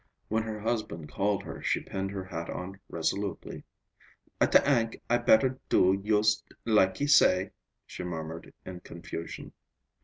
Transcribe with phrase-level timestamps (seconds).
[0.29, 3.65] When her husband called her, she pinned her hat on resolutely.
[4.41, 7.51] "I ta ank I better do yust like he say,"
[7.85, 9.53] she murmured in confusion.